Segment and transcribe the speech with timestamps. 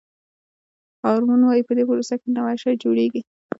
[1.03, 3.21] هارمون وایي په دې پروسه کې نوی شی جوړیږي.